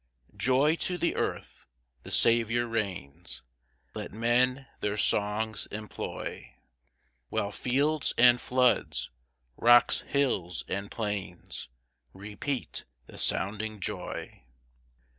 [0.31, 1.67] 2 Joy to the earth,
[2.01, 3.43] the Saviour reigns;
[3.93, 6.55] Let men their songs employ;
[7.29, 9.11] While fields and floods,
[9.57, 11.69] rocks, hills and plains,
[12.15, 14.41] Repeat the sounding joy.